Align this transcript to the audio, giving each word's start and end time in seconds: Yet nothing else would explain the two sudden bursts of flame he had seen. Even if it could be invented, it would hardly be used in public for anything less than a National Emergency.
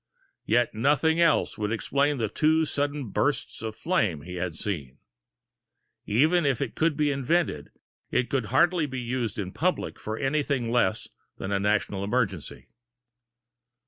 Yet 0.47 0.73
nothing 0.73 1.19
else 1.21 1.59
would 1.59 1.71
explain 1.71 2.17
the 2.17 2.27
two 2.27 2.65
sudden 2.65 3.09
bursts 3.11 3.61
of 3.61 3.75
flame 3.75 4.21
he 4.23 4.37
had 4.37 4.55
seen. 4.55 4.97
Even 6.07 6.43
if 6.43 6.59
it 6.59 6.73
could 6.73 6.97
be 6.97 7.11
invented, 7.11 7.69
it 8.09 8.33
would 8.33 8.45
hardly 8.45 8.87
be 8.87 8.99
used 8.99 9.37
in 9.37 9.51
public 9.51 9.99
for 9.99 10.17
anything 10.17 10.71
less 10.71 11.07
than 11.37 11.51
a 11.51 11.59
National 11.59 12.03
Emergency. 12.03 12.67